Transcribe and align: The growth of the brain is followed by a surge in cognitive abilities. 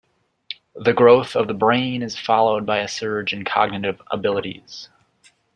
The 0.73 0.93
growth 0.93 1.35
of 1.35 1.47
the 1.47 1.53
brain 1.53 2.01
is 2.01 2.17
followed 2.17 2.65
by 2.65 2.79
a 2.79 2.87
surge 2.87 3.33
in 3.33 3.45
cognitive 3.45 4.01
abilities. 4.09 4.89